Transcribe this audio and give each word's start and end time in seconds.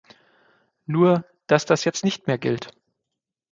Nur, 0.87 1.25
dass 1.45 1.65
das 1.67 1.83
jetzt 1.83 2.03
nicht 2.03 2.25
mehr 2.25 2.39
gilt. 2.39 2.75